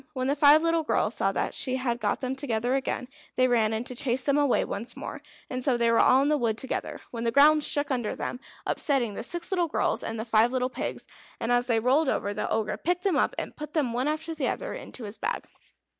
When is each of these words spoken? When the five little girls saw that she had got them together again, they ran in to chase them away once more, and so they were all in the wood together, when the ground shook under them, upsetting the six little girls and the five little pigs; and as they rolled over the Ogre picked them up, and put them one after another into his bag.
When 0.13 0.25
the 0.25 0.35
five 0.35 0.63
little 0.63 0.81
girls 0.81 1.13
saw 1.13 1.31
that 1.33 1.53
she 1.53 1.75
had 1.75 1.99
got 1.99 2.21
them 2.21 2.35
together 2.35 2.73
again, 2.73 3.07
they 3.35 3.47
ran 3.47 3.71
in 3.71 3.83
to 3.83 3.93
chase 3.93 4.23
them 4.23 4.35
away 4.35 4.65
once 4.65 4.97
more, 4.97 5.21
and 5.47 5.63
so 5.63 5.77
they 5.77 5.91
were 5.91 5.99
all 5.99 6.23
in 6.23 6.29
the 6.29 6.39
wood 6.39 6.57
together, 6.57 7.01
when 7.11 7.23
the 7.23 7.29
ground 7.29 7.63
shook 7.63 7.91
under 7.91 8.15
them, 8.15 8.39
upsetting 8.65 9.13
the 9.13 9.21
six 9.21 9.51
little 9.51 9.67
girls 9.67 10.01
and 10.01 10.19
the 10.19 10.25
five 10.25 10.51
little 10.51 10.71
pigs; 10.71 11.05
and 11.39 11.51
as 11.51 11.67
they 11.67 11.79
rolled 11.79 12.09
over 12.09 12.33
the 12.33 12.49
Ogre 12.49 12.77
picked 12.77 13.03
them 13.03 13.15
up, 13.15 13.35
and 13.37 13.55
put 13.55 13.73
them 13.73 13.93
one 13.93 14.07
after 14.07 14.31
another 14.39 14.73
into 14.73 15.03
his 15.03 15.19
bag. 15.19 15.45